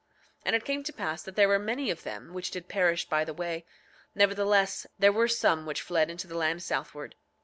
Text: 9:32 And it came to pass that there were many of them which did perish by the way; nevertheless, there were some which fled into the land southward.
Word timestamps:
9:32 0.39 0.41
And 0.47 0.55
it 0.55 0.65
came 0.65 0.83
to 0.83 0.91
pass 0.93 1.21
that 1.21 1.35
there 1.35 1.47
were 1.47 1.59
many 1.59 1.91
of 1.91 2.01
them 2.01 2.33
which 2.33 2.49
did 2.49 2.67
perish 2.67 3.07
by 3.07 3.23
the 3.23 3.35
way; 3.35 3.67
nevertheless, 4.15 4.87
there 4.97 5.11
were 5.13 5.27
some 5.27 5.67
which 5.67 5.83
fled 5.83 6.09
into 6.09 6.25
the 6.25 6.33
land 6.35 6.63
southward. 6.63 7.13